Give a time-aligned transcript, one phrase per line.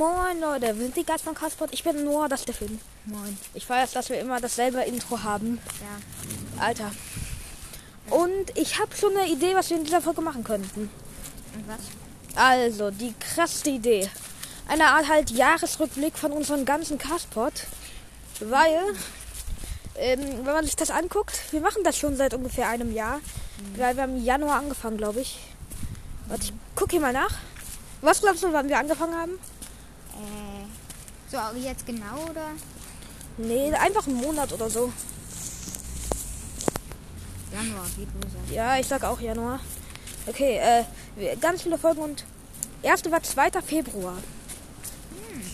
[0.00, 1.74] Moin Leute, wir sind die Geist von Kasport.
[1.74, 2.80] Ich bin Noah, das ist der Film.
[3.04, 3.36] Moin.
[3.52, 5.60] Ich weiß, dass wir immer dasselbe Intro haben.
[6.58, 6.64] Ja.
[6.64, 6.90] Alter.
[8.08, 10.88] Und ich habe schon eine Idee, was wir in dieser Folge machen könnten.
[11.54, 11.80] Und was?
[12.34, 14.08] Also, die krasseste Idee.
[14.68, 17.52] Eine Art halt Jahresrückblick von unserem ganzen Castpot.
[18.40, 18.80] Weil,
[19.96, 23.20] ähm, wenn man sich das anguckt, wir machen das schon seit ungefähr einem Jahr.
[23.76, 25.40] Weil wir haben im Januar angefangen, glaube ich.
[26.26, 27.34] Warte, ich guck hier mal nach.
[28.00, 29.38] Was glaubst du, wann wir angefangen haben?
[30.20, 32.48] Äh, so jetzt genau oder?
[33.38, 34.92] Nee, einfach einen Monat oder so.
[37.52, 38.52] Januar, wie du sagst.
[38.52, 39.60] Ja, ich sag auch Januar.
[40.26, 42.24] Okay, äh, ganz viele Folgen und
[42.82, 43.50] erste war 2.
[43.62, 44.16] Februar.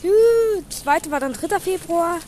[0.02, 1.60] Juhu, Zweite war dann 3.
[1.60, 2.19] Februar.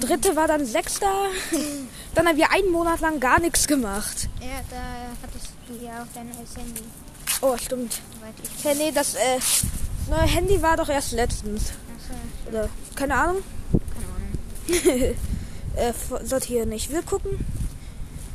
[0.00, 1.00] Dritte war dann 6.
[2.14, 4.28] dann haben wir einen Monat lang gar nichts gemacht.
[4.40, 4.82] Ja, da
[5.22, 6.82] hattest du ja auch dein neues Handy,
[7.40, 8.00] Oh, stimmt.
[8.62, 9.38] Ja, nee, das äh,
[10.08, 11.72] neue Handy war doch erst letztens.
[11.96, 13.42] Achso, Oder, keine Ahnung.
[14.66, 15.16] keine Ahnung.
[15.76, 16.72] äh, sortieren.
[16.72, 17.44] Ich will gucken.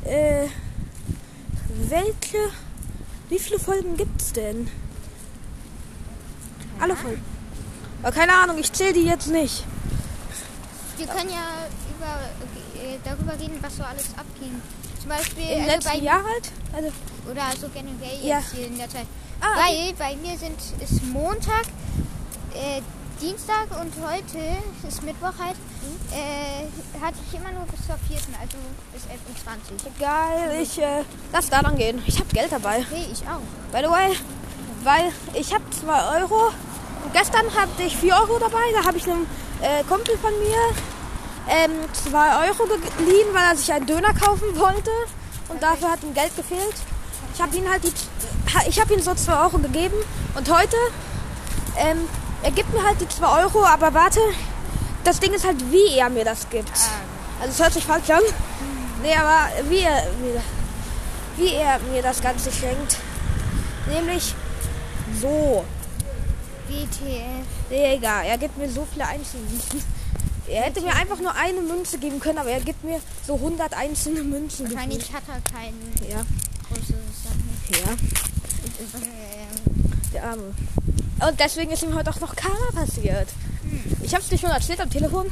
[0.04, 0.46] Äh,
[1.88, 2.38] welche.
[3.28, 4.68] Wie viele Folgen gibt's denn?
[6.80, 7.22] Alle Folgen.
[8.02, 9.64] Aber keine Ahnung, ich zähle die jetzt nicht.
[10.96, 14.60] Wir können ja über, äh, darüber reden, was so alles abging.
[14.98, 16.52] Zum Beispiel Im also letzten bei, Jahr halt?
[16.72, 16.88] Also,
[17.30, 18.38] oder so generell Ja.
[18.38, 19.06] jetzt hier in der Zeit.
[19.40, 21.64] Ah, Weil bei mir sind ist Montag,
[22.54, 22.80] äh,
[23.20, 24.38] Dienstag und heute
[24.88, 25.56] ist Mittwoch halt.
[25.56, 26.12] Mhm.
[26.12, 28.56] Äh, hatte ich immer nur bis zur vierten, also
[28.92, 29.92] bis 11.20 Uhr.
[29.98, 32.02] geil, ich äh, lass da lang gehen.
[32.06, 32.78] Ich habe Geld dabei.
[32.80, 33.40] Okay, ich auch.
[33.72, 34.16] By the way,
[34.84, 36.52] weil ich habe 2 Euro.
[37.04, 38.62] Und gestern hatte ich 4 Euro dabei.
[38.74, 39.26] Da habe ich einem
[39.60, 40.56] äh, Kumpel von mir
[41.48, 44.90] ähm, 2 Euro geliehen, weil er sich einen Döner kaufen wollte.
[45.48, 46.74] Und dafür hat ihm Geld gefehlt.
[47.34, 47.92] Ich habe ihm halt die,
[48.68, 49.96] ich habe ihm so 2 Euro gegeben.
[50.34, 50.76] Und heute,
[51.76, 51.98] ähm,
[52.42, 54.20] er gibt mir halt die 2 Euro, aber warte,
[55.04, 56.70] das Ding ist halt, wie er mir das gibt.
[57.40, 58.22] Also es hört sich falsch an.
[59.02, 60.42] Nee, aber wie er mir,
[61.36, 62.96] wie er mir das Ganze schenkt.
[63.88, 64.34] Nämlich
[65.20, 65.64] so.
[66.68, 67.46] WTF.
[67.70, 69.82] Nee, egal, er gibt mir so viele einzelne Münzen.
[70.46, 73.72] Er hätte mir einfach nur eine Münze geben können, aber er gibt mir so 100
[73.74, 74.72] einzelne Münzen.
[74.72, 75.94] Wahrscheinlich hat er keinen.
[76.08, 76.24] Ja,
[76.68, 76.88] großes
[77.24, 77.50] Sachen.
[77.70, 78.39] ja,
[80.12, 80.54] der Arme.
[81.28, 83.28] Und deswegen ist ihm heute auch noch Karma passiert.
[84.02, 85.26] Ich habe es dir schon erzählt am Telefon,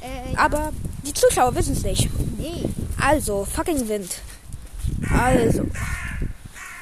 [0.00, 0.72] äh, aber
[1.06, 2.08] die Zuschauer wissen es nicht.
[2.38, 2.64] nee.
[3.00, 4.20] Also, fucking Wind.
[5.10, 5.62] Also.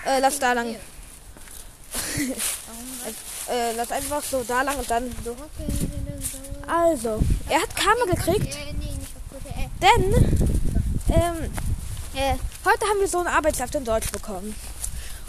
[0.04, 0.75] Äh, lass da lang.
[2.16, 2.31] Warum
[3.50, 5.34] Äh, lass einfach so da lang und dann so.
[6.69, 10.15] Also, er hat Karma gekriegt, Äh, äh, denn
[11.09, 11.50] ähm,
[12.15, 12.34] äh,
[12.65, 14.54] heute haben wir so ein Arbeitsheft in Deutsch bekommen.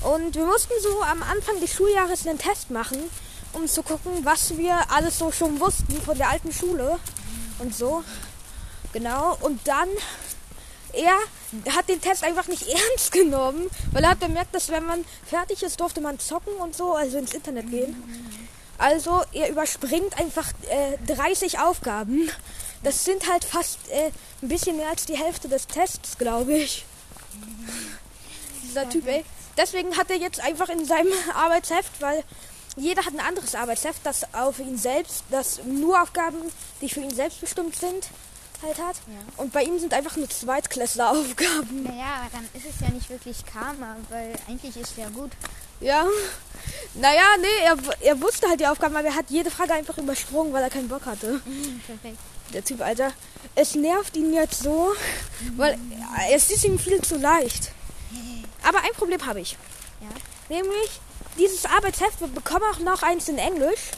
[0.02, 2.98] Und wir mussten so am Anfang des Schuljahres einen Test machen,
[3.54, 7.00] um zu gucken, was wir alles so schon wussten von der alten Schule
[7.60, 8.04] und so.
[8.94, 9.38] Genau.
[9.42, 9.90] Und dann,
[10.94, 11.16] er
[11.76, 15.62] hat den Test einfach nicht ernst genommen, weil er hat bemerkt, dass wenn man fertig
[15.64, 17.96] ist, durfte man zocken und so, also ins Internet gehen.
[18.80, 22.32] Also er überspringt einfach äh, 30 Aufgaben.
[22.82, 24.10] Das sind halt fast äh,
[24.42, 26.86] ein bisschen mehr als die Hälfte des Tests, glaube ich.
[28.72, 29.26] Dieser Typ, ey.
[29.58, 32.24] Deswegen hat er jetzt einfach in seinem Arbeitsheft, weil
[32.78, 36.38] jeder hat ein anderes Arbeitsheft, das auf ihn selbst, das nur Aufgaben,
[36.82, 38.08] die für ihn selbst bestimmt sind,
[38.64, 38.96] halt hat.
[39.08, 39.20] Ja.
[39.38, 41.84] Und bei ihm sind einfach nur Zweitklässler-Aufgaben.
[41.84, 45.32] Naja, dann ist es ja nicht wirklich Karma, weil eigentlich ist ja gut.
[45.82, 46.06] Ja.
[46.94, 50.54] Naja, nee, er, er wusste halt die Aufgaben, aber er hat jede Frage einfach übersprungen,
[50.54, 51.42] weil er keinen Bock hatte.
[51.86, 52.18] Perfekt.
[52.54, 53.12] Der Typ, Alter.
[53.56, 54.94] Es nervt ihn jetzt so,
[55.58, 55.78] weil
[56.32, 57.72] es ist ihm viel zu leicht.
[58.64, 59.58] Aber ein Problem habe ich.
[60.02, 60.56] Ja.
[60.56, 61.00] Nämlich,
[61.38, 63.92] dieses Arbeitsheft, wir bekommen auch noch eins in Englisch.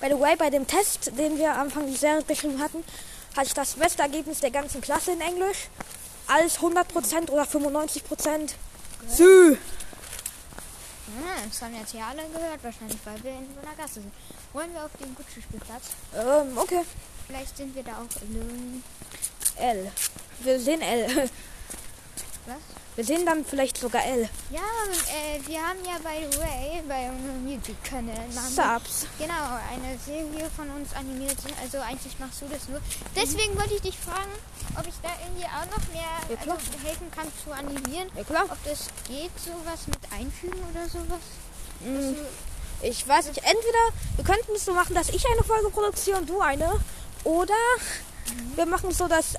[0.00, 2.84] By the way, bei dem Test, den wir am Anfang des Jahres geschrieben hatten,
[3.36, 5.68] hatte ich das beste Ergebnis der ganzen Klasse in Englisch.
[6.26, 8.50] Alles 100% oder 95%.
[9.08, 9.56] Sü.
[11.08, 14.12] Ah, das haben jetzt hier alle gehört, wahrscheinlich, weil wir in so einer Gasse sind.
[14.52, 15.84] Wollen wir auf den Gucci-Spielplatz?
[16.14, 16.82] Ähm, okay.
[17.26, 18.82] Vielleicht sind wir da auch alone.
[19.56, 19.92] L.
[20.40, 21.30] Wir sehen L.
[22.46, 22.56] Was?
[22.96, 24.28] Wir sehen dann vielleicht sogar L.
[24.50, 29.06] Ja, äh, wir haben ja, by the way, bei unserem YouTube-Kanal Subs.
[29.18, 31.36] genau eine Serie von uns animiert.
[31.62, 32.80] Also eigentlich machst du das nur.
[33.14, 34.32] Deswegen wollte ich dich fragen,
[34.78, 38.08] ob ich da irgendwie auch noch mehr Ja, also, helfen kann zu animieren.
[38.16, 38.44] Ja, klar.
[38.48, 41.20] Ob das geht, sowas mit einfügen oder sowas.
[41.84, 42.16] Also,
[42.80, 43.84] Ich weiß nicht, entweder
[44.16, 46.80] wir könnten es so machen, dass ich eine Folge produziere und du eine.
[47.24, 47.54] Oder
[48.54, 49.34] wir machen es so, dass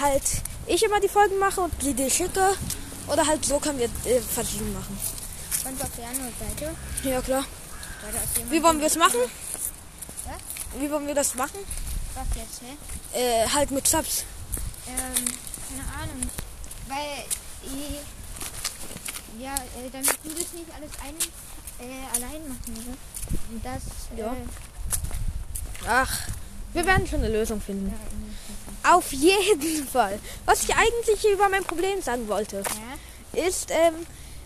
[0.00, 0.22] halt
[0.66, 2.54] ich immer die Folgen mache und die dir schicke.
[3.08, 4.98] Oder halt so können wir äh, verschieden machen.
[5.64, 6.74] und auf der anderen Seite.
[7.04, 7.44] Ja, klar.
[8.50, 9.18] Wie wollen wir es machen?
[10.26, 10.80] Was?
[10.80, 11.58] wie wollen wir das machen?
[12.14, 13.18] Was jetzt, hä?
[13.18, 14.24] Äh, halt mit Subs.
[14.88, 15.24] Ähm,
[15.68, 16.30] keine Ahnung.
[16.88, 17.24] Weil,
[17.70, 21.16] äh, ja, äh, damit du das nicht alles ein,
[21.86, 23.64] äh, allein machen musst.
[23.64, 23.82] Das,
[24.18, 24.32] Ja.
[24.32, 24.36] äh,
[25.88, 26.18] Ach,
[26.72, 27.88] wir werden schon eine Lösung finden.
[27.88, 30.18] ja, Auf jeden Fall.
[30.44, 32.62] Was ich eigentlich über mein Problem sagen wollte,
[33.34, 33.46] ja.
[33.46, 33.94] ist, ähm,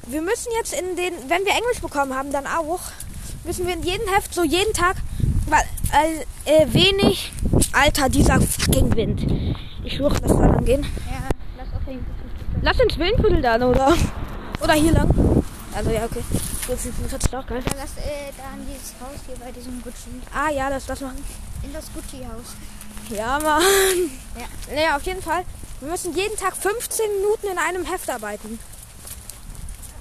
[0.07, 2.81] wir müssen jetzt in den, wenn wir Englisch bekommen haben, dann auch,
[3.45, 4.97] müssen wir in jedem Heft so jeden Tag,
[5.47, 5.65] weil,
[6.45, 7.33] äh, wenig,
[7.73, 9.57] Alter, dieser fucking Wind.
[9.85, 10.83] Ich schwöre, das soll lang gehen.
[10.83, 11.29] Ja,
[11.59, 12.15] lass auf jeden Fall.
[12.63, 13.97] Lass ins Windviertel dann, oder?
[14.63, 15.45] Oder hier lang.
[15.75, 16.23] Also ja, okay.
[16.67, 16.85] Gut, das
[17.25, 17.63] ist auch geil.
[17.65, 20.11] Dann lass äh, da an dieses Haus hier bei diesem Gucci.
[20.35, 21.25] Ah ja, das das machen.
[21.63, 22.57] In das Gucci-Haus.
[23.11, 23.63] Ja, Mann.
[24.39, 24.75] Ja.
[24.75, 25.45] Naja, auf jeden Fall.
[25.81, 28.59] Wir müssen jeden Tag 15 Minuten in einem Heft arbeiten.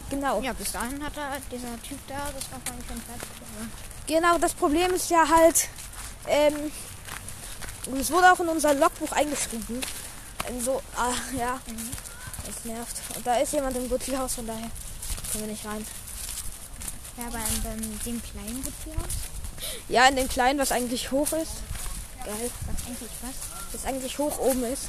[0.10, 0.42] Genau.
[0.42, 3.30] Ja, bis dahin hat er dieser Typ da, das war vorhin schon fertig.
[4.08, 5.68] Genau, das Problem ist ja halt,
[6.28, 6.72] ähm,
[7.86, 9.82] und es wurde auch in unser Logbuch eingeschrieben.
[10.50, 11.90] In so, ah, ja, Mhm.
[12.46, 12.96] das nervt.
[13.16, 14.70] Und da ist jemand im Gucci-Haus, von daher
[15.32, 15.86] können wir nicht rein.
[17.18, 19.14] Ja, aber in dem, dem kleinen Gucci-Haus?
[19.90, 21.52] Ja, in dem kleinen, was eigentlich hoch ist.
[22.26, 22.52] Geil.
[22.68, 23.36] Was eigentlich was?
[23.74, 24.88] Was eigentlich hoch oben ist.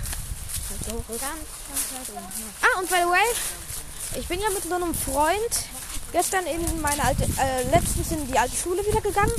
[0.70, 1.20] Halt so hoch ist.
[1.20, 2.32] Ganz, ganz weit oben.
[2.38, 2.46] Ja.
[2.68, 3.28] Ah, und by the way,
[4.20, 5.68] ich bin ja mit so einem Freund
[6.12, 9.32] gestern in meine alte, äh, letztens in die alte Schule wieder gegangen.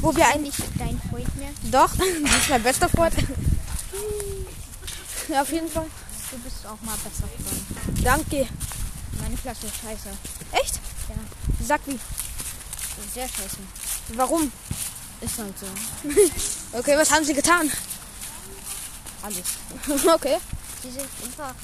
[0.00, 1.50] Wo wir eigentlich dein Freund mehr.
[1.70, 3.14] Doch, das ist mein bester Freund.
[5.28, 5.86] ja, auf jeden Fall.
[6.30, 8.04] Du bist auch mal besser Freund.
[8.04, 8.46] Danke.
[9.20, 10.10] Meine Klasse ist scheiße.
[10.52, 10.76] Echt?
[11.08, 11.14] Ja.
[11.66, 11.98] Sag wie.
[13.14, 13.58] Sehr scheiße.
[14.14, 14.52] Warum?
[15.20, 15.66] Ist halt so.
[16.78, 17.70] Okay, was haben sie getan?
[19.22, 20.04] Alles.
[20.14, 20.36] okay.
[20.84, 21.54] Die sind einfach.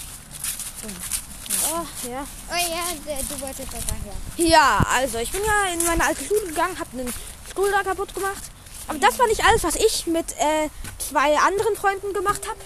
[1.70, 2.26] Oh, ja.
[2.50, 4.44] Oh ja, du wolltest das sagen, ja.
[4.44, 7.14] Ja, also ich bin ja in meine alte Schule gegangen, habe einen
[7.50, 8.42] Stuhl da kaputt gemacht.
[8.88, 10.68] Aber das war nicht alles, was ich mit äh,
[10.98, 12.58] zwei anderen Freunden gemacht habe.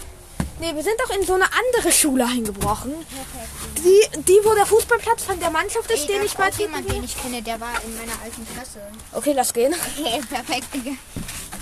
[0.61, 2.93] Nee, wir sind auch in so eine andere Schule eingebrochen.
[2.93, 3.79] Perfekt.
[3.79, 7.05] Die, die wo der Fußballplatz von der Mannschaft ist, Ey, den ich mal jemand, den
[7.05, 8.81] ich kenne, der war in meiner alten Klasse.
[9.13, 9.75] Okay, lass gehen.
[9.99, 10.97] Okay, perfekt, Digga.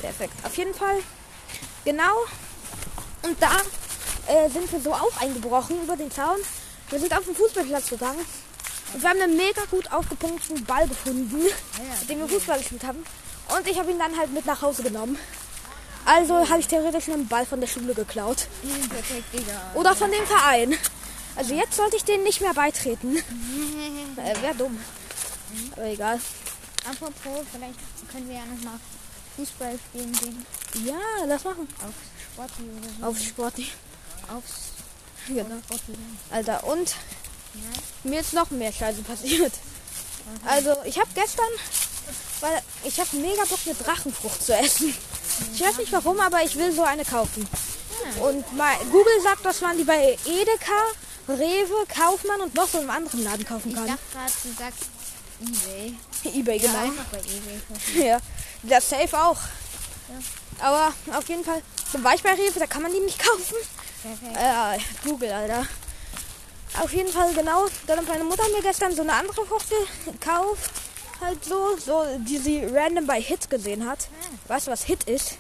[0.01, 0.33] Perfekt.
[0.45, 0.97] Auf jeden Fall.
[1.85, 2.25] Genau.
[3.23, 3.51] Und da
[4.29, 6.39] äh, sind wir so auch eingebrochen über den Zaun.
[6.91, 8.25] Wir sind auf den Fußballplatz gegangen.
[8.95, 13.05] Und wir haben einen mega gut aufgepunkteten Ball gefunden, mit dem wir Fußball gespielt haben.
[13.57, 15.19] Und ich habe ihn dann halt mit nach Hause genommen.
[16.07, 18.47] Also habe ich theoretisch einen Ball von der Schule geklaut.
[18.89, 19.61] Perfekt, Digga.
[19.75, 20.75] Oder von dem Verein.
[21.35, 23.17] Also jetzt sollte ich denen nicht mehr beitreten.
[24.17, 24.79] Äh, Wäre dumm.
[25.73, 26.19] Aber egal.
[26.91, 27.75] Apropos, vielleicht
[28.11, 28.81] können wir ja noch mal
[29.37, 30.47] Fußball spielen gehen.
[30.87, 30.95] Ja,
[31.27, 31.69] lass machen.
[31.85, 31.93] Auf
[32.33, 33.07] Sporty oder so.
[33.07, 33.67] Auf Sporty.
[34.35, 34.53] Aufs
[35.29, 35.57] Genau.
[35.67, 35.93] Sporty.
[36.31, 36.89] Alter, und
[37.55, 37.61] Ja.
[38.11, 39.53] mir ist noch mehr Scheiße passiert.
[40.47, 41.47] Also, ich habe gestern,
[42.41, 44.97] weil ich habe mega Bock, eine Drachenfrucht zu essen.
[45.55, 47.47] Ich weiß nicht warum, aber ich will so eine kaufen.
[48.21, 50.83] Und mal, Google sagt, dass man die bei Edeka,
[51.29, 53.87] Rewe, Kaufmann und noch so einem anderen Laden kaufen Ich kann.
[53.87, 54.85] dachte gerade, du sagst
[55.41, 55.95] Ebay.
[56.39, 56.83] Ebay, Ja, genau.
[56.85, 57.61] einfach bei Ebay.
[57.69, 58.03] kaufen.
[58.07, 58.19] Ja,
[58.63, 59.39] das Safe auch.
[60.61, 61.63] Aber auf jeden Fall,
[61.95, 63.57] war ich bei Rewe, da kann man die nicht kaufen.
[64.37, 65.67] Äh, Google, Alter.
[66.81, 67.67] Auf jeden Fall, genau.
[67.87, 69.67] Dann hat meine Mutter mir gestern so eine andere Frucht
[70.05, 70.71] gekauft.
[71.21, 74.09] Halt so, so, die sie random bei Hit gesehen hat.
[74.49, 75.39] Weißt du, was Hit ist?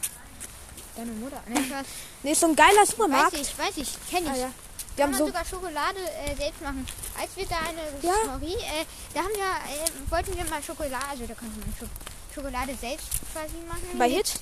[0.97, 1.43] Deine Mutter.
[1.47, 1.87] Ne, ich weiß,
[2.23, 3.35] Nee, ist so ein geiler weiß Supermarkt.
[3.35, 4.33] ich, weiß ich, kenne ich.
[4.33, 4.51] Ah, ja.
[4.97, 6.87] Kann haben so, sogar Schokolade äh, selbst machen.
[7.21, 8.15] Als wir da eine Ja.
[8.25, 11.89] Story, äh, da haben wir, äh, wollten wir mal Schokolade, also da konnte man Schok
[12.35, 13.99] Schokolade selbst quasi machen.
[13.99, 14.33] bei Hit?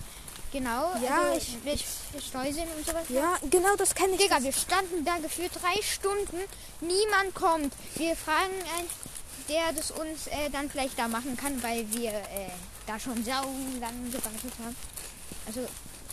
[0.52, 3.02] Genau, Ja, also ich- mit Streuseln und sowas.
[3.08, 4.20] Ja, genau, das kenne ich.
[4.20, 6.38] Digga, wir standen da gefühlt drei Stunden,
[6.80, 7.72] niemand kommt.
[7.96, 8.88] Wir fragen einen,
[9.48, 12.50] der das uns äh, dann vielleicht da machen kann, weil wir äh,
[12.86, 13.42] da schon sau
[13.80, 14.76] lange gewartet haben.
[15.46, 15.60] Also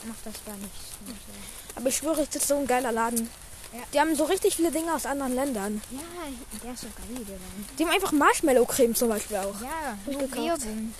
[0.05, 1.07] macht das da nicht.
[1.07, 1.33] nicht so.
[1.75, 3.29] Aber ich schwöre, das ist so ein geiler Laden.
[3.73, 3.79] Ja.
[3.93, 5.81] Die haben so richtig viele Dinge aus anderen Ländern.
[5.91, 5.99] Ja,
[6.61, 7.65] der ist so geil, der Mann.
[7.79, 9.61] Die haben einfach Marshmallow-Creme zum Beispiel auch.
[9.61, 10.65] Ja, ich nur gekauft.
[10.65, 10.93] Werbung.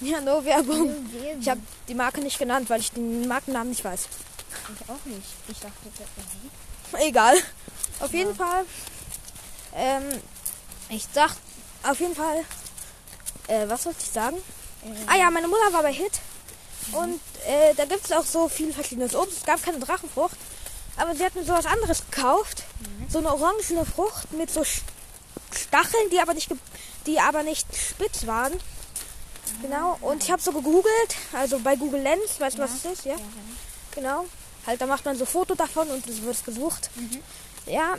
[0.00, 1.06] Ja, no Werbung.
[1.40, 4.08] Ich habe die Marke nicht genannt, weil ich den Markennamen nicht weiß.
[4.74, 5.28] Ich auch nicht.
[5.48, 7.36] Ich dachte, das wäre Egal.
[8.00, 8.64] Auf jeden Fall.
[9.74, 10.02] Ähm,
[10.88, 11.38] ich dachte,
[11.90, 12.44] auf jeden Fall.
[13.48, 14.36] Äh, was wollte ich sagen?
[14.84, 16.20] äh, Ah ja, meine Mutter war bei Hit.
[16.92, 19.38] Und äh, da gibt es auch so viel verschiedenes Obst.
[19.38, 20.36] Es gab keine Drachenfrucht.
[20.96, 22.62] Aber sie hat mir so was anderes gekauft.
[23.08, 26.50] So eine orangene Frucht mit so Stacheln, die aber nicht,
[27.06, 28.52] die aber nicht spitz waren.
[29.62, 29.98] Genau.
[30.00, 31.16] Und ich habe so gegoogelt.
[31.32, 32.38] Also bei Google Lens.
[32.40, 33.04] Weißt du, was es ist?
[33.04, 33.12] Ja.
[33.12, 33.24] Ja, ja.
[33.94, 34.26] Genau.
[34.66, 36.90] Halt, da macht man so Foto davon und es wird gesucht.
[36.96, 37.22] Mhm.
[37.66, 37.94] Ja,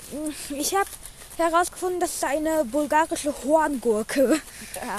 [0.49, 0.89] ich habe
[1.37, 4.41] herausgefunden, das ist eine bulgarische Horngurke.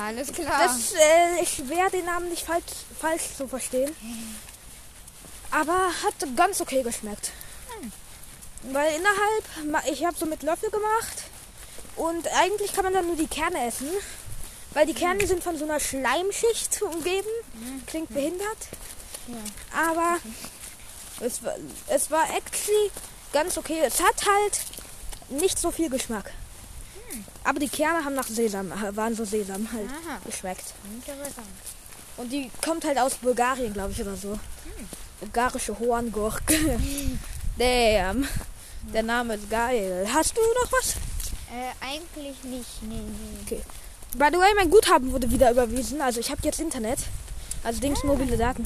[0.02, 0.64] Alles klar.
[0.64, 2.64] Das äh, ist schwer, den Namen nicht falsch,
[3.00, 3.95] falsch zu verstehen.
[5.50, 7.30] Aber hat ganz okay geschmeckt.
[8.71, 11.23] Weil innerhalb, ich habe so mit Löffel gemacht
[11.97, 13.88] und eigentlich kann man dann nur die Kerne essen,
[14.75, 17.28] weil die Kerne sind von so einer Schleimschicht umgeben.
[17.87, 18.59] Klingt behindert,
[19.28, 19.37] Ja.
[19.90, 20.16] aber
[21.21, 21.54] es war,
[21.87, 22.90] es war actually
[23.33, 23.80] ganz okay.
[23.85, 24.61] Es hat halt
[25.30, 26.32] nicht so viel Geschmack.
[27.44, 30.18] Aber die Kerne haben nach Sesam, äh, waren so Sesam halt Aha.
[30.25, 30.75] geschmeckt.
[30.94, 31.47] Interessant.
[32.16, 34.38] Und die kommt halt aus Bulgarien, glaube ich, oder so.
[35.20, 36.78] Bulgarische Horngurke.
[37.58, 38.28] Damn.
[38.92, 40.06] Der Name ist geil.
[40.12, 40.94] Hast du noch was?
[41.50, 42.82] Äh, eigentlich nicht.
[42.82, 43.42] Nee, nee.
[43.44, 43.62] Okay.
[44.16, 46.00] By the way, mein Guthaben wurde wieder überwiesen.
[46.00, 46.99] Also ich habe jetzt Internet.
[47.64, 48.64] Also Dings mobile Daten.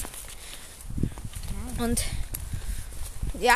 [1.79, 2.03] Und
[3.39, 3.55] ja.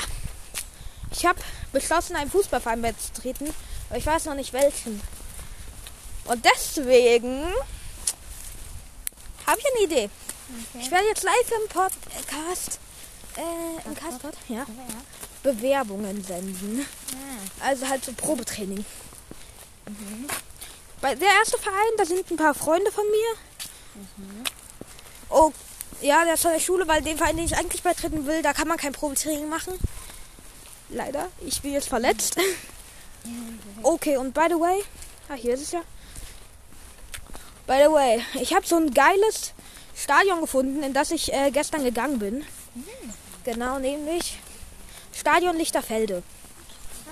[1.11, 1.39] Ich habe
[1.71, 3.53] beschlossen, einen Fußballverein beizutreten.
[3.89, 5.01] Aber ich weiß noch nicht welchen.
[6.25, 7.43] Und deswegen
[9.45, 10.09] habe ich eine Idee.
[10.73, 10.91] Ich Okay.
[10.91, 12.79] werde jetzt live im Podcast,
[13.37, 14.65] äh, im Castpod, ja, Ja.
[15.43, 16.85] Bewerbungen senden.
[17.13, 17.65] Ah.
[17.67, 18.85] Also halt so Probetraining.
[20.99, 24.05] Bei der erste Verein, da sind ein paar Freunde von mir.
[25.29, 25.51] Oh,
[26.01, 28.53] ja, der ist von der Schule, weil den Verein, den ich eigentlich beitreten will, da
[28.53, 29.73] kann man kein Probetraining machen.
[30.89, 32.37] Leider, ich bin jetzt verletzt.
[33.83, 34.81] Okay, und by the way,
[35.27, 35.81] ah, hier ist es ja.
[37.65, 39.53] By the way, ich habe so ein geiles
[39.95, 42.45] Stadion gefunden, in das ich äh, gestern gegangen bin.
[43.43, 44.39] Genau, nämlich
[45.13, 46.23] Stadion Lichterfelde.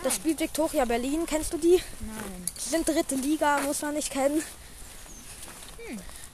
[0.03, 1.25] Das spielt Viktoria Berlin.
[1.25, 1.82] Kennst du die?
[2.00, 2.46] Nein.
[2.63, 4.41] Die sind dritte Liga, muss man nicht kennen.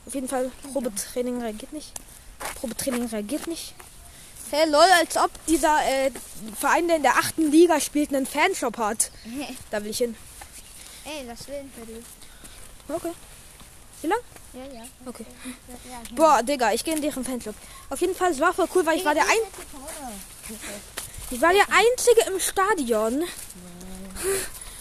[0.05, 1.93] Auf jeden Fall, Probetraining reagiert nicht.
[2.55, 3.73] Probetraining reagiert nicht.
[4.51, 6.11] Hey, lol, als ob dieser äh,
[6.59, 9.09] Verein, der in der achten Liga spielt, einen Fanshop hat.
[9.71, 10.15] Da will ich hin.
[11.05, 12.03] Ey, das will für dich.
[12.89, 13.13] Okay.
[14.01, 14.19] Wie lang?
[14.51, 14.83] Ja, ja.
[15.05, 15.25] Okay.
[15.29, 16.15] Ja, ja.
[16.15, 17.55] Boah, Digga, ich gehe in deren Fanclub.
[17.89, 19.37] Auf jeden Fall, es war voll cool, weil ich war der, ein
[21.29, 23.23] ich war der Einzige im Stadion.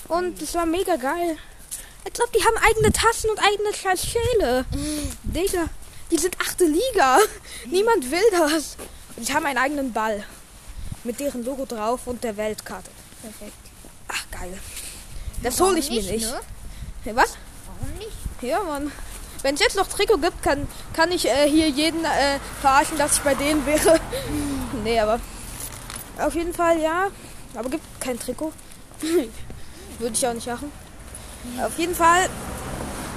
[0.08, 1.38] Und es war mega geil.
[2.04, 4.64] Als ob die haben eigene Tassen und eigene Schäle.
[5.22, 5.68] Digga,
[6.10, 7.18] die sind achte Liga.
[7.66, 8.76] Niemand will das.
[9.20, 10.24] Und die haben einen eigenen Ball.
[11.04, 12.90] Mit deren Logo drauf und der Weltkarte.
[13.20, 13.52] Perfekt.
[14.08, 14.58] Ach, geil.
[15.42, 16.24] Das hole ich mir nicht.
[16.24, 16.40] Ne?
[17.04, 17.36] Hey, was?
[17.66, 18.16] Warum nicht?
[18.40, 18.90] Ja, Mann.
[19.42, 23.18] Wenn es jetzt noch Trikot gibt, kann, kann ich äh, hier jeden äh, verarschen, dass
[23.18, 24.00] ich bei denen wäre.
[24.84, 25.20] nee, aber
[26.18, 27.08] auf jeden Fall ja.
[27.54, 28.54] Aber gibt kein Trikot.
[29.98, 30.72] Würde ich auch nicht machen.
[31.62, 32.26] Auf jeden Fall.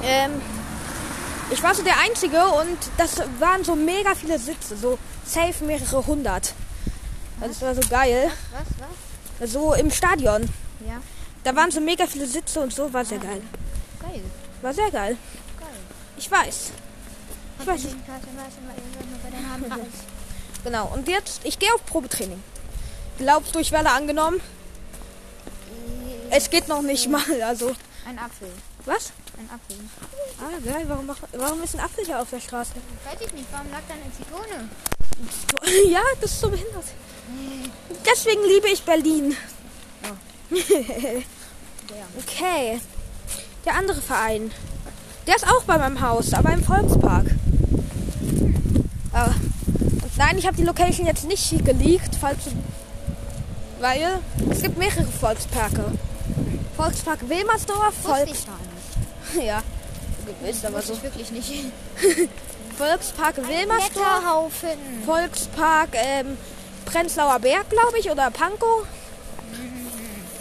[0.04, 0.42] Ähm,
[1.50, 4.76] ich war so der Einzige und das waren so mega viele Sitze.
[4.76, 6.54] So safe mehrere hundert.
[7.40, 8.32] Also, das war so geil.
[8.52, 8.68] Was,
[9.40, 9.52] was?
[9.52, 10.44] So im Stadion.
[10.88, 11.02] Ja.
[11.44, 12.92] Da waren so mega viele Sitze und so.
[12.94, 13.42] War sehr geil.
[14.00, 14.22] Geil.
[14.62, 15.18] War sehr geil.
[15.60, 15.70] Geil.
[16.18, 16.72] Ich weiß.
[17.60, 17.96] Ich weiß nicht.
[20.64, 22.42] Genau, und jetzt, ich gehe auf Probetraining.
[23.18, 24.40] Glaubst du, ich werde angenommen?
[26.30, 27.76] Es geht noch nicht mal, also.
[28.08, 28.50] Ein Apfel.
[28.86, 29.12] Was?
[29.38, 29.78] Ein Apfel.
[30.40, 32.72] Ah, geil, warum, warum ist ein Apfel hier auf der Straße?
[33.06, 34.70] Weiß ich nicht, warum lag da eine Zitrone?
[35.90, 36.86] Ja, das ist so behindert.
[38.06, 39.36] Deswegen liebe ich Berlin.
[42.18, 42.80] Okay.
[43.66, 44.52] Der andere Verein.
[45.26, 47.28] Der ist auch bei meinem Haus, aber im Volkspark.
[49.14, 52.52] Ah, Und nein, ich habe die Location jetzt nicht geleakt, falls du,
[53.80, 54.20] weil
[54.50, 55.86] es gibt mehrere Volksparke.
[56.76, 58.46] Volkspark Wilmersdorf, Volks
[59.42, 59.62] ja,
[60.48, 60.94] ist aber so.
[60.94, 61.52] ich wirklich nicht.
[62.78, 64.54] Volkspark Wilmersdorf.
[65.06, 66.38] Volkspark ähm,
[66.86, 68.86] Prenzlauer Berg, glaube ich, oder Pankow.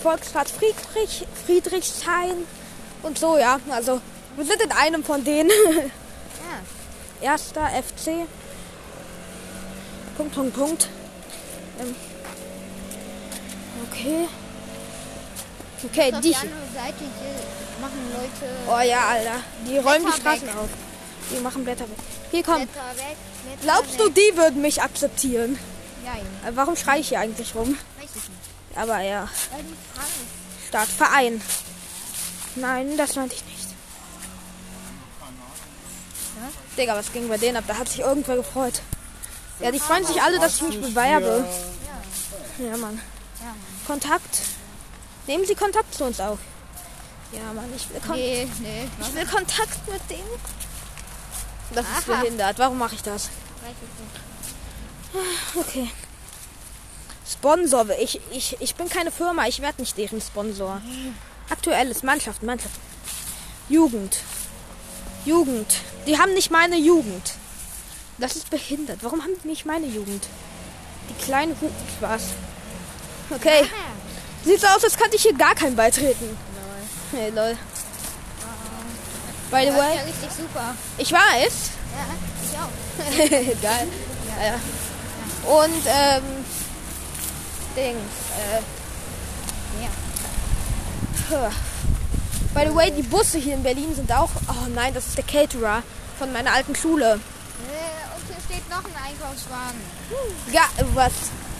[0.02, 2.46] Volkspark Friedrich, Friedrichshain
[3.02, 3.60] und so, ja.
[3.70, 4.00] Also
[4.36, 5.50] wir sind in einem von denen.
[5.50, 7.28] Ja.
[7.32, 8.26] Erster FC.
[10.16, 10.88] Punkt, Punkt, Punkt.
[11.78, 11.94] Ähm.
[13.88, 14.28] Okay.
[15.84, 16.30] Okay, Auf die.
[16.30, 19.40] die andere Seite hier machen Leute Oh ja, Alter.
[19.68, 20.68] Die räumen die Straßen auf.
[21.32, 21.96] Die machen Blätter weg.
[22.30, 22.56] Hier komm.
[22.66, 23.16] Blätter weg.
[23.44, 25.58] Blätter Glaubst du, die würden mich akzeptieren?
[26.04, 27.76] Nein, Äh, Warum schreie ich hier eigentlich rum?
[27.98, 28.76] weiß ich nicht.
[28.76, 29.28] Aber ja.
[29.52, 30.08] Weil die krank
[30.68, 31.40] Start Verein.
[32.56, 33.68] Nein, das meinte ich nicht.
[36.76, 37.64] Digga, was ging bei denen ab?
[37.66, 38.80] Da hat sich irgendwer gefreut.
[39.60, 41.44] Ja, die freuen sich alle, dass ich mich bewerbe.
[42.58, 42.70] Ja, Mann.
[42.70, 43.00] Ja, Mann.
[43.86, 44.38] Kontakt.
[45.26, 46.38] Nehmen Sie Kontakt zu uns auf.
[47.32, 50.22] Ja, Mann, ich will, Kon Nee, nee, ich will Kontakt mit denen.
[51.70, 52.20] Das ist Aha.
[52.20, 52.58] behindert.
[52.58, 53.30] Warum mache ich das?
[53.66, 53.76] Nicht.
[55.54, 55.90] Okay.
[57.30, 57.86] Sponsor.
[58.00, 59.46] Ich, ich, ich bin keine Firma.
[59.46, 60.80] Ich werde nicht deren Sponsor.
[61.50, 62.02] Aktuelles.
[62.02, 62.74] Mannschaft, Mannschaft.
[63.68, 64.18] Jugend.
[65.24, 65.76] Jugend.
[66.06, 67.34] Die haben nicht meine Jugend.
[68.18, 68.98] Das ist behindert.
[69.02, 70.26] Warum haben die nicht meine Jugend?
[71.08, 72.22] Die kleine Hu Spaß.
[73.30, 73.64] Okay.
[74.44, 76.36] Sieht so aus, als könnte ich hier gar keinen beitreten.
[77.12, 77.56] Hey, lol.
[79.52, 80.74] By the Das ist way, ja richtig super.
[80.98, 81.70] ich weiß.
[81.94, 82.04] Ja,
[82.42, 82.72] ich auch.
[83.62, 83.88] Geil.
[84.40, 84.46] Ja.
[84.46, 84.54] ja.
[85.62, 86.44] Und, ähm,
[87.76, 88.60] Dings, äh,
[89.82, 91.50] Ja.
[92.54, 94.28] By the way, die Busse hier in Berlin sind auch.
[94.48, 95.82] Oh nein, das ist der Caterer
[96.18, 97.12] von meiner alten Schule.
[97.14, 99.80] Äh, Und hier steht noch ein Einkaufswagen.
[100.52, 100.62] Ja,
[100.94, 101.12] was?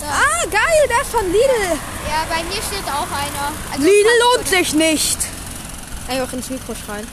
[0.03, 1.79] Ah, geil, der von Lidl.
[2.09, 3.53] Ja, bei mir steht auch einer.
[3.73, 5.19] Also Lidl lohnt sich nicht.
[6.09, 7.07] Einfach ins Mikro schreien.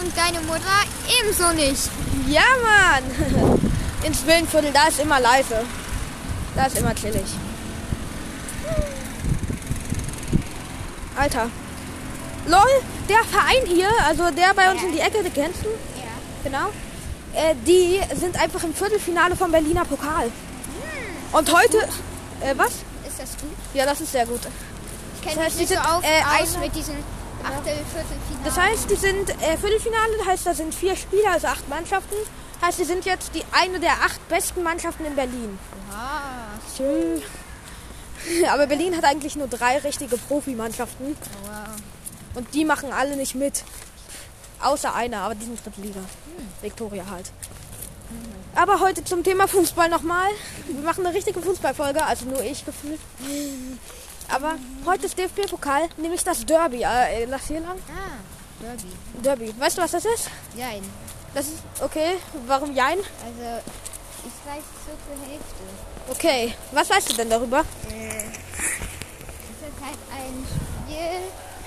[0.00, 0.60] Und deine Mutter
[1.20, 1.88] ebenso nicht.
[2.28, 3.60] Ja, Mann.
[4.04, 5.64] Ins Willenviertel, da ist immer leise.
[6.54, 7.24] Da ist immer chillig.
[11.16, 11.48] Alter.
[12.46, 12.60] Lol,
[13.08, 14.88] der Verein hier, also der bei uns Ja.
[14.88, 15.68] in die Ecke, den kennst du?
[15.68, 16.12] Ja.
[16.44, 16.68] Genau.
[17.34, 20.30] Äh, die sind einfach im Viertelfinale vom Berliner Pokal.
[21.32, 21.78] Und heute.
[22.40, 22.68] Äh, was?
[23.06, 23.50] Ist das gut?
[23.74, 24.40] Ja, das ist sehr gut.
[25.16, 26.94] Ich kenne Das heißt, mich nicht so auf, äh, aus mit diesen
[27.46, 28.44] Achtel, Viertelfinale.
[28.44, 32.16] Das heißt, die sind äh, Viertelfinale, das heißt, da sind vier Spieler, also acht Mannschaften.
[32.62, 35.58] Heißt, die sind jetzt die eine der acht besten Mannschaften in Berlin.
[35.92, 37.22] Ah, Schön.
[38.52, 41.76] Aber Berlin hat eigentlich nur drei richtige Profimannschaften wow.
[42.34, 43.62] und die machen alle nicht mit.
[44.62, 46.00] Außer einer, aber die sind dritte Liga.
[46.62, 47.30] Victoria halt.
[48.54, 50.30] Aber heute zum Thema Fußball nochmal.
[50.66, 52.98] Wir machen eine richtige Fußballfolge, also nur ich gefühlt.
[54.28, 54.54] Aber
[54.84, 56.82] heute ist DFB-Pokal, nämlich das Derby.
[56.82, 57.78] Äh, lass hier lang.
[57.88, 58.16] Ah,
[58.60, 58.92] Derby.
[59.22, 59.54] Derby.
[59.60, 60.30] Weißt du, was das ist?
[60.56, 60.82] Jein.
[61.34, 62.14] Das ist okay.
[62.46, 62.98] Warum Jein?
[62.98, 63.62] Also,
[64.24, 65.62] ich weiß so zur Hälfte.
[66.08, 66.54] Okay.
[66.72, 67.60] Was weißt du denn darüber?
[67.60, 70.46] Äh, es ist halt ein
[70.86, 71.20] Spiel,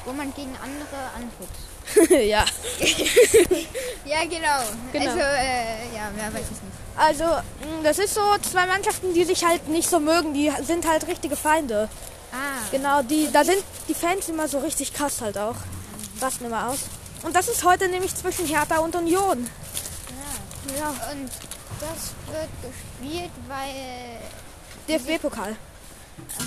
[0.05, 2.19] wo man gegen andere antritt.
[2.27, 2.45] ja.
[4.05, 4.63] Ja, genau.
[4.91, 5.05] Genau.
[5.11, 6.73] Also, äh, ja, mehr weiß ich nicht.
[6.95, 10.33] Also, mh, das ist so zwei Mannschaften, die sich halt nicht so mögen.
[10.33, 11.89] Die sind halt richtige Feinde.
[12.31, 15.55] Ah, Genau, die, da sind die Fans immer so richtig krass halt auch.
[16.22, 16.79] Rasten immer aus.
[17.24, 19.48] Und das ist heute nämlich zwischen Hertha und Union.
[20.68, 20.77] ja.
[20.79, 20.89] Ja.
[21.11, 21.29] Und
[21.79, 24.20] das wird gespielt, weil
[24.87, 25.55] DFB-Pokal.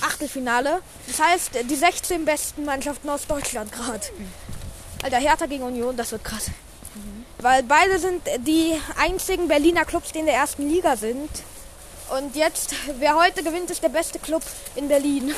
[0.02, 0.80] Achtelfinale.
[1.06, 4.06] Das heißt, die 16 besten Mannschaften aus Deutschland gerade.
[5.02, 6.50] Alter, Hertha gegen Union, das wird krass.
[7.38, 11.30] Weil beide sind die einzigen Berliner Clubs, die in der ersten Liga sind.
[12.10, 14.42] Und jetzt, wer heute gewinnt, ist der beste Club
[14.74, 15.34] in Berlin.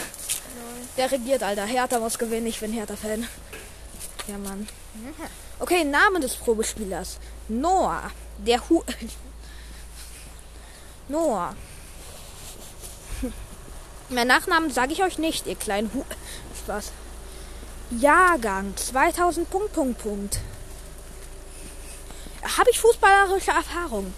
[0.96, 1.64] Der regiert, Alter.
[1.64, 3.26] Hertha muss gewinnen, ich bin Hertha-Fan.
[4.28, 4.68] Ja, Mann.
[5.58, 7.18] Okay, Name des Probespielers.
[7.48, 8.10] Noah.
[8.38, 8.82] Der Hu...
[11.08, 11.54] Noah.
[14.08, 16.04] Mein Nachnamen sage ich euch nicht, ihr kleinen Hu...
[16.62, 16.92] Spaß.
[17.90, 20.40] Jahrgang 2000 Punkt, Punkt, Punkt.
[22.56, 24.14] Habe ich fußballerische Erfahrung?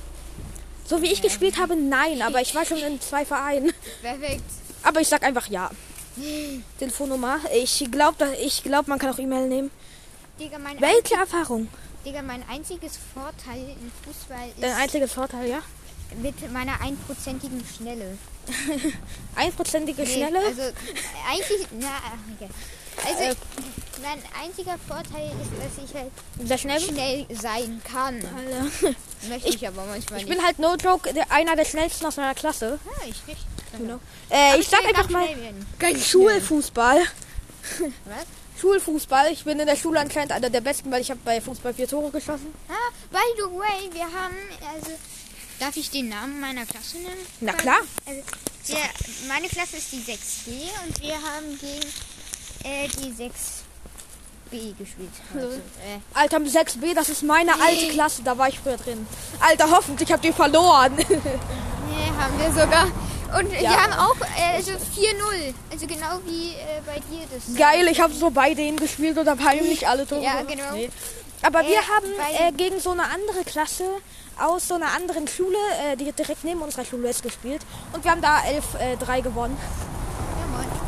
[0.89, 3.73] So wie ich gespielt habe, nein, aber ich war schon in zwei Vereinen.
[4.03, 4.43] perfekt.
[4.83, 5.71] Aber ich sag einfach ja.
[6.79, 7.41] Telefonnummer.
[7.55, 9.71] Ich glaube, ich glaub, man kann auch E-Mail nehmen.
[10.39, 11.69] Digga, Welche Erfahrung?
[12.05, 15.63] Digga, mein einziges Vorteil im Fußball ist Dein einziges Vorteil, ja?
[16.23, 18.17] mit meiner einprozentigen Schnelle.
[19.35, 20.39] Einprozentige Nee, Schnelle?
[20.39, 20.63] Also,
[21.29, 21.89] eigentlich, na,
[22.37, 22.49] okay.
[23.05, 23.35] Also, Äh.
[24.03, 26.13] mein einziger Vorteil ist, dass ich halt
[26.45, 26.81] Sehr schnell?
[26.81, 28.17] schnell sein kann.
[28.17, 28.95] Alter.
[29.29, 30.37] Möchte ich, aber manchmal Ich nicht.
[30.37, 32.79] bin halt no joke der, einer der schnellsten aus meiner Klasse.
[32.87, 33.45] ah, ich nicht.
[33.79, 33.99] Genau.
[34.31, 35.29] Äh, ich sag einfach mal
[35.79, 36.99] ganz Schulfußball.
[38.05, 38.61] Was?
[38.61, 39.33] Schulfußball.
[39.33, 41.87] Ich bin in der Schule anscheinend einer der besten, weil ich habe bei Fußball vier
[41.89, 42.55] Tore geschossen.
[42.69, 42.75] Ah,
[43.11, 44.37] by the way, wir haben,
[44.75, 44.93] also,
[45.59, 47.27] darf ich den Namen meiner Klasse nennen?
[47.41, 47.81] Na klar.
[48.07, 48.23] Also,
[48.67, 48.79] wir,
[49.29, 50.53] meine Klasse ist die 6D
[50.87, 51.87] und wir haben gegen
[52.65, 55.11] äh, die 6B gespielt.
[55.35, 59.07] Also, äh, Alter, 6B, das ist meine alte Klasse, da war ich früher drin.
[59.41, 60.93] Alter, hoffentlich habt ihr verloren.
[60.99, 62.87] nee, haben wir sogar.
[63.39, 63.61] Und Ja.
[63.61, 64.79] wir haben auch äh, also 4-0.
[65.73, 67.57] Also genau wie äh, bei dir das.
[67.57, 70.23] Geil, ich habe so bei denen gespielt bei ihm nicht alle Tore.
[70.23, 70.73] Ja, genau.
[70.75, 70.91] Nee.
[71.43, 73.85] Aber wir Äh, haben bei- äh, gegen so eine andere Klasse
[74.41, 75.57] aus so einer anderen Schule,
[75.93, 77.63] äh, die direkt neben unserer Schule ist, gespielt.
[77.93, 79.57] Und wir haben da 11-3 gewonnen.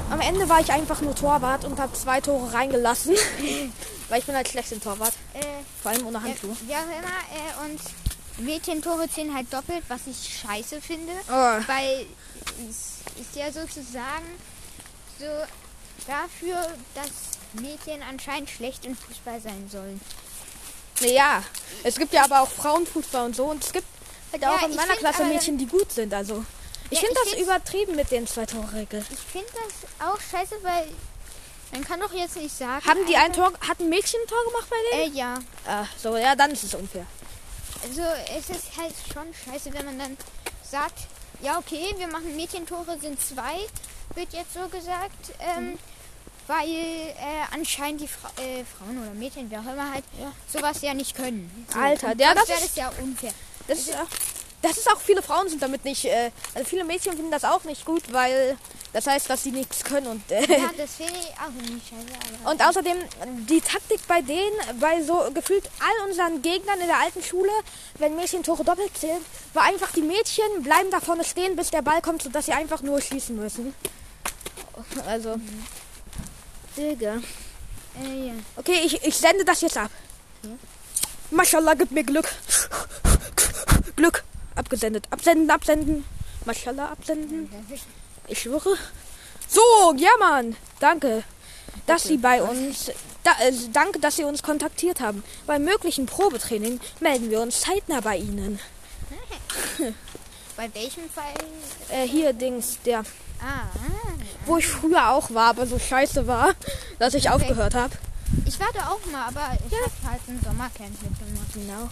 [0.08, 0.14] Ja.
[0.14, 3.14] Am Ende war ich einfach nur Torwart und habe zwei Tore reingelassen.
[4.08, 5.12] Weil ich bin halt schlecht im Torwart.
[5.34, 5.40] Äh,
[5.82, 6.56] Vor allem ohne ja, Handschuhe.
[6.66, 7.66] wie auch immer.
[7.68, 7.80] Äh, und
[8.46, 11.12] Mädchentore zählen halt doppelt, was ich scheiße finde.
[11.28, 11.32] Oh.
[11.32, 12.06] Weil
[12.68, 14.24] es ist ja sozusagen
[15.18, 15.26] so
[16.06, 16.56] dafür,
[16.94, 17.10] dass
[17.60, 20.00] Mädchen anscheinend schlecht im Fußball sein sollen.
[21.00, 21.42] Naja,
[21.84, 23.44] es gibt ja aber auch Frauenfußball und so.
[23.46, 23.86] Und es gibt
[24.32, 26.14] halt Ja, auch in ich meiner Klasse Mädchen, die gut sind.
[26.14, 26.44] Also
[26.90, 29.04] ich Ja, finde das übertrieben mit den zwei Tore-Regel.
[29.10, 30.88] Ich finde das auch scheiße, weil
[31.72, 32.84] man kann doch jetzt nicht sagen.
[32.86, 35.14] Haben die ein Tor, hat ein Mädchen ein Tor gemacht bei denen?
[35.14, 35.38] Äh, ja.
[35.66, 37.06] Ah, so, ja, dann ist es unfair.
[37.82, 38.02] Also
[38.36, 40.16] es ist halt schon scheiße, wenn man dann
[40.68, 40.98] sagt,
[41.40, 43.60] Ja, okay, wir machen Mädchentore sind zwei,
[44.16, 45.32] wird jetzt so gesagt.
[45.40, 45.78] Ähm, Mhm.
[46.48, 47.14] Weil äh,
[47.54, 50.32] anscheinend die Fra äh, Frauen oder Mädchen, wie auch immer, halt Ja.
[50.50, 51.66] sowas ja nicht können.
[51.72, 53.32] So, Alter, ja, das wäre ist- das ja unfair.
[53.66, 54.06] Das ist, auch-
[54.62, 57.64] das ist auch, viele Frauen sind damit nicht, äh, also viele Mädchen finden das auch
[57.64, 58.56] nicht gut, weil
[58.92, 62.50] das heißt, dass sie nichts können und äh, Ja, das finde ich auch nicht scheiße.
[62.50, 62.96] Und außerdem
[63.48, 67.50] die Taktik bei denen, bei so gefühlt all unseren Gegnern in der alten Schule,
[67.98, 71.82] wenn Mädchen Tore doppelt zählen, war einfach die Mädchen bleiben da vorne stehen, bis der
[71.82, 73.74] Ball kommt, sodass sie einfach nur schießen müssen.
[75.06, 75.36] Also.
[76.76, 77.16] Digga.
[78.02, 78.32] äh, ja.
[78.56, 79.90] Okay, ich, ich sende das jetzt ab.
[81.30, 82.28] Mashallah, gib mir Glück.
[83.96, 84.24] Glück.
[84.58, 85.06] Abgesendet.
[85.10, 86.04] Absenden, absenden.
[86.44, 87.48] Mashallah, absenden.
[88.26, 88.76] Ich schwöre.
[89.48, 89.60] So,
[89.96, 90.56] ja Mann.
[90.80, 91.22] Danke,
[91.86, 92.90] dass Sie bei uns,
[93.22, 95.22] da, äh, danke, dass Sie uns kontaktiert haben.
[95.46, 98.58] Beim möglichen Probetraining melden wir uns zeitnah bei Ihnen.
[100.56, 101.34] Bei welchem Fall?
[101.90, 103.04] Äh, hier Dings, der,
[103.40, 103.68] Ah,
[104.46, 106.54] wo ich früher auch war, aber so scheiße war,
[106.98, 107.94] dass ich aufgehört habe.
[108.44, 111.52] ich war da auch mal, aber ich habe halt ein Sommercamp mitgemacht.
[111.54, 111.88] Genau.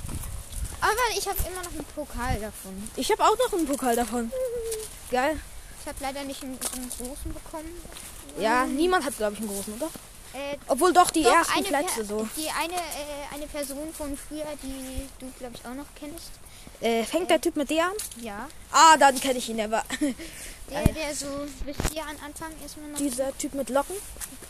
[0.80, 2.90] Aber ich habe immer noch einen Pokal davon.
[2.96, 4.30] Ich habe auch noch einen Pokal davon.
[5.10, 5.40] Geil.
[5.80, 7.70] Ich habe leider nicht einen, einen großen bekommen.
[8.38, 9.86] Ja, niemand hat, glaube ich, einen großen, oder?
[10.34, 12.28] Äh, Obwohl doch die doch, ersten Plätze Per- so.
[12.36, 16.30] Die eine, äh, eine Person von früher, die du, glaube ich, auch noch kennst.
[16.80, 17.92] Äh, fängt der Typ mit D an?
[18.20, 18.48] Ja.
[18.70, 19.84] Ah, dann kenne ich ihn, war.
[20.68, 21.26] Der, der so
[21.64, 22.98] bis hier an Anfang erstmal noch.
[22.98, 23.94] Dieser Typ mit Locken.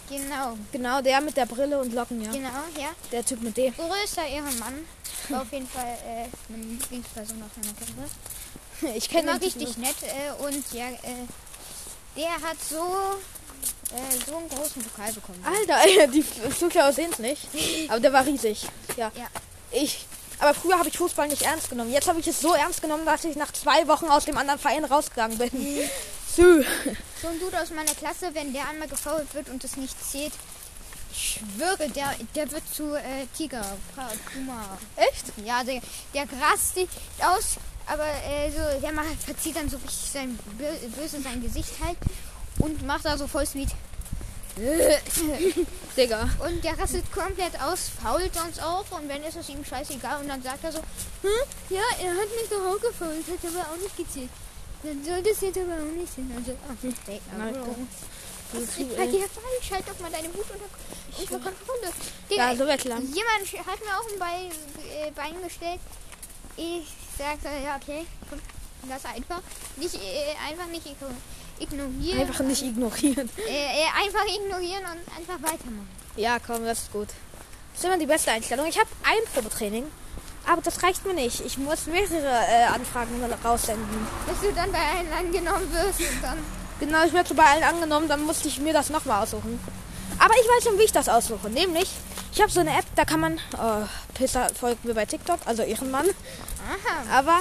[0.09, 2.31] Genau, Genau, der mit der Brille und Locken, ja.
[2.31, 2.49] genau,
[2.79, 2.89] ja.
[3.13, 3.71] Der Typ mit D.
[3.71, 4.87] Größter Ehrenmann.
[5.29, 8.11] War auf jeden Fall äh, meine Lieblingsperson auf meiner Klasse.
[8.97, 11.27] Ich kenne ihn richtig nett äh, und ja, äh,
[12.15, 12.77] der hat so,
[13.95, 15.43] äh, so einen großen Pokal bekommen.
[15.45, 16.25] Alter, die
[16.59, 17.49] Zuschauer sehen es nicht.
[17.89, 18.67] Aber der war riesig.
[18.97, 19.11] Ja.
[19.17, 19.29] Ja.
[19.71, 20.07] Ich.
[20.39, 21.91] Aber früher habe ich Fußball nicht ernst genommen.
[21.93, 24.59] Jetzt habe ich es so ernst genommen, dass ich nach zwei Wochen aus dem anderen
[24.61, 25.51] Verein rausgegangen bin.
[26.37, 26.63] Sü.
[27.23, 30.33] So ein Dude aus meiner Klasse, wenn der einmal gefault wird und es nicht zählt,
[31.13, 33.65] ich schwöre, der, der wird zu äh, Tiger,
[34.35, 34.77] Puma.
[34.97, 35.25] Echt?
[35.43, 35.81] Ja, der,
[36.13, 41.23] der rastet aus, aber äh, so, der macht, verzieht dann so richtig sein Bö- böse
[41.23, 41.97] sein Gesicht halt
[42.59, 43.71] und macht da so voll Speed.
[44.57, 46.29] Digga.
[46.39, 50.29] Und der rastet komplett aus, fault sonst auch und wenn ist es ihm scheißegal und
[50.29, 51.31] dann sagt er so, hm,
[51.71, 54.31] ja, er hat mich doch auch gefault, hat aber auch nicht gezählt.
[54.83, 56.31] Dann sollte es jetzt aber auch nicht sein.
[56.37, 57.53] Also, ach.
[57.53, 57.77] Bro.
[58.53, 58.87] Was ist ey.
[59.11, 59.71] dir falsch?
[59.73, 60.69] Halt doch mal deine Wut unter,
[61.19, 61.93] unter Kontrolle.
[62.31, 63.03] Digga, Ja, so weg lang.
[63.03, 64.51] jemand hat mir auch ein Bein,
[64.89, 65.81] äh, Bein gestellt.
[66.57, 66.87] Ich
[67.19, 68.39] sagte, ja, okay, komm,
[68.89, 69.43] lass einfach.
[69.77, 71.17] Nicht, äh, einfach nicht igno-
[71.61, 72.21] ignorieren.
[72.21, 73.31] Einfach nicht ignorieren.
[73.49, 75.89] Äh, äh, einfach ignorieren und einfach weitermachen.
[76.17, 77.09] Ja, komm, das ist gut.
[77.73, 78.67] Das ist immer die beste Einstellung.
[78.67, 79.85] Ich habe ein Probetraining,
[80.47, 81.45] aber das reicht mir nicht.
[81.45, 84.07] Ich muss mehrere äh, Anfragen raussenden.
[84.27, 86.39] Bis du dann bei allen angenommen wirst und dann.
[86.81, 89.59] Genau, ich werde bei allen angenommen, dann musste ich mir das nochmal aussuchen.
[90.19, 91.51] Aber ich weiß schon, wie ich das aussuche.
[91.51, 91.91] Nämlich,
[92.33, 95.63] ich habe so eine App, da kann man, oh, Pisser folgt mir bei TikTok, also
[95.63, 96.07] Ehrenmann.
[96.07, 97.19] Aha.
[97.19, 97.41] Aber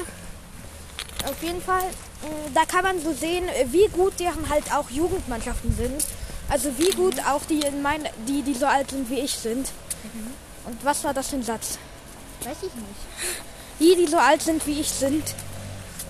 [1.23, 5.75] auf jeden Fall, mh, da kann man so sehen, wie gut deren halt auch Jugendmannschaften
[5.75, 6.03] sind.
[6.49, 9.69] Also wie gut auch die in mein, die, die so alt sind wie ich sind.
[10.65, 11.77] Und was war das für ein Satz?
[12.43, 13.79] Weiß ich nicht.
[13.79, 15.23] Die, die so alt sind wie ich sind.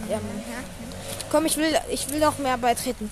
[0.09, 0.43] Ja, Mann.
[0.49, 0.63] Ja,
[1.31, 3.09] Komm, ich will, ich will noch mehr beitreten.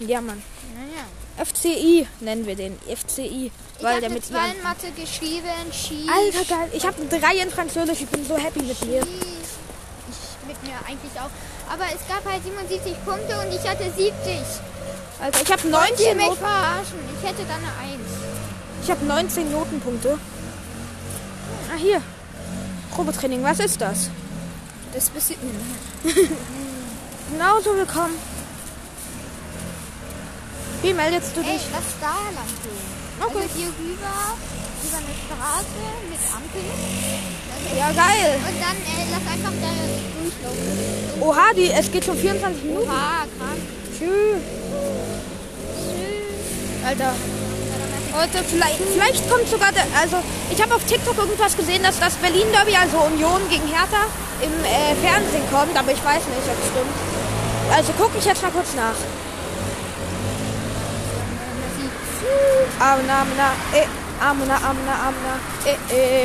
[0.00, 0.42] Ja, Mann.
[0.74, 1.04] naja.
[1.44, 2.76] FCI nennen wir den.
[2.88, 3.52] FCI.
[3.78, 4.62] Ich Weil habe der mit 2 in.
[4.62, 5.72] Mathe geschrieben.
[5.72, 6.06] Ski.
[6.10, 6.70] Alter, geil.
[6.72, 8.00] Ich habe 3 in Französisch.
[8.00, 9.02] Ich bin so happy mit mir.
[10.46, 11.30] Mit mir eigentlich auch.
[11.72, 14.12] Aber es gab halt 77 Punkte und ich hatte 70.
[15.20, 16.98] Alter, ich habe Wollt 19, ihr mich Not verarschen?
[17.18, 18.00] Ich hätte dann eine 1.
[18.84, 20.18] ich hab 19 Notenpunkte.
[21.72, 22.00] Ah, hier.
[22.92, 23.42] Probetraining.
[23.42, 24.10] Was ist das?
[24.92, 25.36] Das bisschen.
[27.32, 28.14] Genauso willkommen.
[30.82, 31.66] Wie meldest du Ey, dich?
[31.72, 32.96] lass da lang gehen.
[33.20, 33.38] Okay.
[33.38, 34.36] Also hier rüber,
[34.84, 36.60] über eine Straße mit Ampel.
[37.74, 38.38] Ja, geil.
[38.46, 39.70] Und dann äh, lass einfach da
[40.20, 41.22] durchlaufen.
[41.22, 42.88] Oha, die, es geht schon 24 Minuten.
[42.88, 43.60] Oha, krank.
[43.96, 44.42] Tschüss.
[46.86, 47.12] Alter.
[48.14, 50.16] Heute vielleicht, vielleicht kommt sogar der, also
[50.50, 54.08] ich habe auf TikTok irgendwas gesehen, dass das Berlin Derby, also Union gegen Hertha,
[54.40, 56.96] im äh, Fernsehen kommt, aber ich weiß nicht, ob es stimmt.
[57.74, 58.96] Also gucke ich jetzt mal kurz nach.
[62.78, 63.86] Amna, amna, eh,
[64.20, 65.32] amna, amna, amna,
[65.64, 65.76] eh,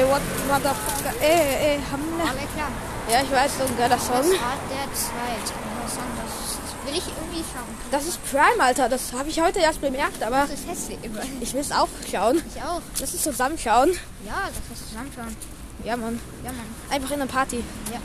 [0.01, 2.23] eh, what motherfucker, eh, eh, hamna.
[2.23, 2.71] Aber klar.
[3.12, 4.15] Ja, ich weiß, so ein geiler Das Song.
[4.15, 4.88] hat der.
[4.91, 5.10] Das
[5.91, 7.75] das will ich irgendwie schauen.
[7.91, 10.99] Das ist Prime, Alter, das habe ich heute erst bemerkt, aber Das ist hässlich.
[11.41, 12.41] ich will es auch schauen.
[12.56, 12.82] Ich auch.
[12.99, 13.89] Lass uns zusammenschauen.
[14.25, 15.36] Ja, das ist zusammenschauen.
[15.84, 16.19] Ja, Mann.
[16.43, 16.65] Ja, Mann.
[16.89, 17.63] Einfach in einer Party.
[17.91, 17.99] Ja.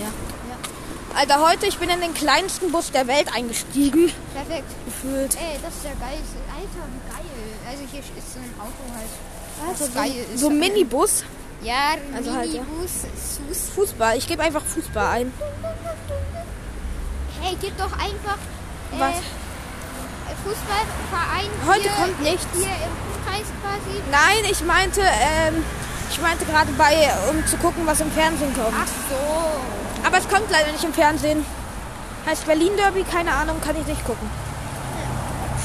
[0.00, 0.06] Ja.
[0.06, 1.18] Ja.
[1.18, 4.10] Alter, heute, ich bin in den kleinsten Bus der Welt eingestiegen.
[4.34, 4.68] Perfekt.
[4.84, 5.36] Gefühlt.
[5.36, 6.38] Ey, das ist der geilste.
[6.50, 7.33] Alter, wie geil.
[7.68, 9.68] Also hier ist so ein Auto halt.
[9.68, 10.40] Also geil so, ist.
[10.40, 11.24] so ein Minibus.
[11.62, 12.62] Ja, Also halt, ja.
[12.62, 13.70] Minibus.
[13.74, 14.18] Fußball.
[14.18, 15.32] Ich gebe einfach Fußball ein.
[17.40, 18.38] Hey, gib doch einfach
[18.92, 19.14] äh, Was?
[20.44, 22.46] Fußballverein Heute hier, kommt nichts.
[22.54, 24.02] hier im Umkreis quasi.
[24.10, 25.64] Nein, ich meinte, ähm,
[26.10, 28.74] ich meinte gerade bei, um zu gucken, was im Fernsehen kommt.
[28.78, 30.06] Ach so.
[30.06, 31.44] Aber es kommt leider nicht im Fernsehen.
[32.26, 34.28] Heißt Berlin Derby, keine Ahnung, kann ich nicht gucken.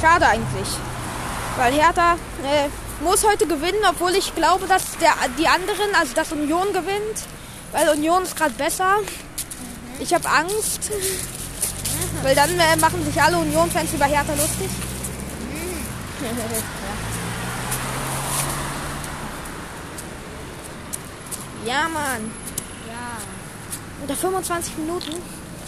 [0.01, 0.67] Schade eigentlich.
[1.59, 2.69] Weil Hertha äh,
[3.03, 7.25] muss heute gewinnen, obwohl ich glaube, dass der, die anderen, also dass Union gewinnt.
[7.73, 8.99] Weil Union ist gerade besser.
[9.99, 10.89] Ich habe Angst.
[12.23, 14.69] Weil dann äh, machen sich alle Union-Fans über Hertha lustig.
[21.65, 22.31] ja, Mann.
[22.87, 23.17] Ja.
[24.01, 25.11] Unter 25 Minuten.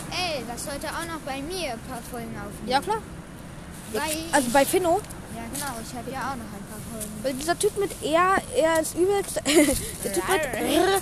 [0.09, 2.67] Ey, das sollte auch noch bei mir ein paar Folgen aufnehmen.
[2.67, 3.01] Ja, klar.
[3.91, 5.01] Weil, Also bei Finno.
[5.35, 7.19] Ja genau, ich habe ja auch noch ein paar Folgen.
[7.23, 9.35] Weil dieser Typ mit er, er ist übelst.
[10.03, 11.01] der Typ mit R,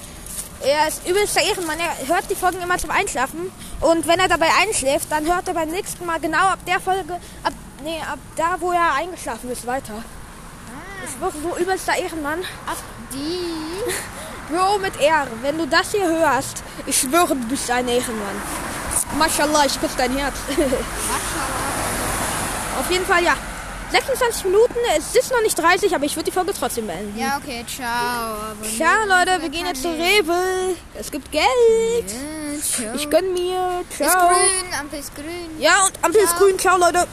[0.65, 1.77] er ist übelster Ehrenmann.
[1.79, 3.51] Er hört die Folgen immer zum Einschlafen.
[3.81, 7.13] Und wenn er dabei einschläft, dann hört er beim nächsten Mal genau ab der Folge,
[7.43, 9.93] ab, nee, ab da, wo er eingeschlafen ist, weiter.
[9.95, 12.39] Ah, Ich wirklich so übelster Ehrenmann.
[12.67, 12.77] ach,
[13.13, 13.93] die.
[14.53, 18.41] Bro mit R, wenn du das hier hörst, ich schwöre, du bist ein Ehrenmann.
[19.17, 20.35] Mashallah, ich küsse dein Herz.
[22.79, 23.35] Auf jeden Fall, ja.
[23.91, 27.17] 26 Minuten, es ist noch nicht 30, aber ich würde die Folge trotzdem beenden.
[27.17, 28.37] Ja, okay, ciao.
[28.77, 30.75] Ciao Leute, wir gehen jetzt zu Rewe.
[30.93, 31.45] Es gibt Geld.
[32.83, 32.93] Ja.
[32.93, 33.81] Ich gönn mir.
[33.89, 34.27] Ist Ciao.
[34.29, 35.59] grün, Ampel ist grün.
[35.59, 36.39] Ja, und Ampel ist Ciao.
[36.39, 36.59] grün.
[36.59, 37.07] Ciao Leute.